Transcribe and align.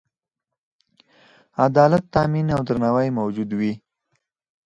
عدالت 1.65 2.03
تأمین 2.15 2.47
او 2.55 2.61
درناوی 2.67 3.09
موجود 3.19 3.49
وي. 3.59 3.73